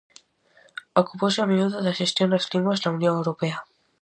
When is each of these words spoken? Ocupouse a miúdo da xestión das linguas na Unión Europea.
Ocupouse 1.01 1.39
a 1.41 1.49
miúdo 1.51 1.77
da 1.85 1.97
xestión 1.99 2.29
das 2.31 2.49
linguas 2.53 2.81
na 2.81 2.93
Unión 2.97 3.13
Europea. 3.21 3.57